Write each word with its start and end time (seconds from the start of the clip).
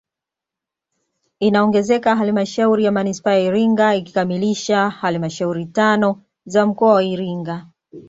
Inaongezeka 1.39 2.15
halmashauri 2.15 2.83
ya 2.85 2.91
manispaa 2.91 3.31
ya 3.33 3.39
Iringa 3.39 3.95
ikikamilisha 3.95 4.89
halmashauri 4.89 5.65
tano 5.65 6.21
za 6.45 6.65
mkoa 6.65 6.93
wa 6.93 7.03
Iringa 7.03 7.67